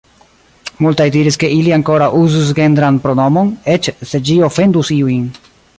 [0.85, 5.29] Multaj diris ke ili ankoraŭ uzus genran pronomon, eĉ se ĝi ofendus iujn.